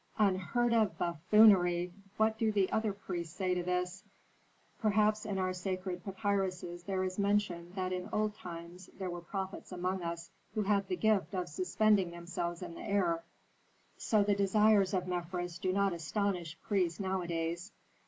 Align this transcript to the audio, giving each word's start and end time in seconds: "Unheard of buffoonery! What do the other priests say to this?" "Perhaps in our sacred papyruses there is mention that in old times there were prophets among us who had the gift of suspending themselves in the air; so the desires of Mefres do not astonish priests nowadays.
"Unheard 0.17 0.73
of 0.73 0.97
buffoonery! 0.97 1.93
What 2.17 2.35
do 2.39 2.51
the 2.51 2.71
other 2.71 2.91
priests 2.91 3.35
say 3.35 3.53
to 3.53 3.61
this?" 3.61 4.03
"Perhaps 4.79 5.27
in 5.27 5.37
our 5.37 5.53
sacred 5.53 6.03
papyruses 6.03 6.85
there 6.85 7.03
is 7.03 7.19
mention 7.19 7.71
that 7.75 7.93
in 7.93 8.09
old 8.11 8.33
times 8.33 8.89
there 8.97 9.11
were 9.11 9.21
prophets 9.21 9.71
among 9.71 10.01
us 10.01 10.31
who 10.55 10.63
had 10.63 10.87
the 10.87 10.97
gift 10.97 11.35
of 11.35 11.47
suspending 11.49 12.09
themselves 12.09 12.63
in 12.63 12.73
the 12.73 12.81
air; 12.81 13.23
so 13.95 14.23
the 14.23 14.33
desires 14.33 14.95
of 14.95 15.05
Mefres 15.07 15.59
do 15.59 15.71
not 15.71 15.93
astonish 15.93 16.57
priests 16.63 16.99
nowadays. 16.99 17.71